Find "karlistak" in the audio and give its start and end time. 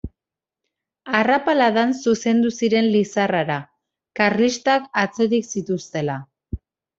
4.21-4.89